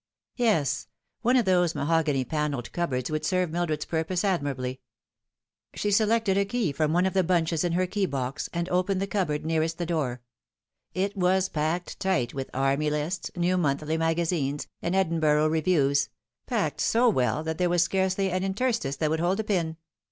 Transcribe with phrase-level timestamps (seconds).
[0.37, 0.87] Yes,
[1.21, 4.81] one of those mahogany panelled cupboards would serve Mildred's purpose admirably.
[5.75, 9.05] She selected a key from one of the bunches in her keybox, and opened the
[9.05, 10.23] cupboard nearest the door.
[10.95, 16.09] It was packed tight with Army Lists, New Monthly Maga zines, and Edinburgh Reviews
[16.47, 19.77] packed so well that there was scarcely an interstice that would hold a pin.